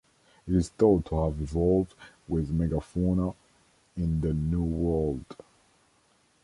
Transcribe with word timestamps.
It 0.47 0.55
is 0.55 0.69
thought 0.69 1.05
to 1.11 1.25
have 1.25 1.39
evolved 1.39 1.93
with 2.27 2.49
megafauna 2.49 3.35
in 3.95 4.19
the 4.21 4.33
New 4.33 4.63
World. 4.63 5.25